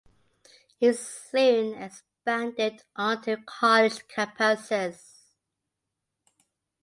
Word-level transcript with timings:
It 0.79 0.97
soon 0.97 1.75
expanded 1.75 2.81
onto 2.95 3.37
college 3.45 4.07
campuses. 4.07 5.27